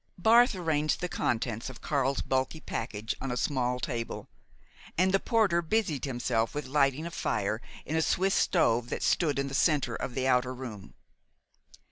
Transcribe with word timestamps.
Barth 0.17 0.55
arranged 0.55 0.99
the 0.99 1.07
contents 1.07 1.69
of 1.69 1.81
Karl's 1.83 2.21
bulky 2.23 2.59
package 2.59 3.15
on 3.21 3.29
a 3.29 3.37
small 3.37 3.79
table, 3.79 4.27
and 4.97 5.11
the 5.11 5.19
porter 5.19 5.61
busied 5.61 6.05
himself 6.05 6.55
with 6.55 6.65
lighting 6.65 7.05
a 7.05 7.11
fire 7.11 7.61
in 7.85 7.95
a 7.95 8.01
Swiss 8.01 8.33
stove 8.33 8.89
that 8.89 9.03
stood 9.03 9.37
in 9.37 9.47
the 9.47 9.53
center 9.53 9.93
of 9.95 10.15
the 10.15 10.27
outer 10.27 10.55
room. 10.55 10.95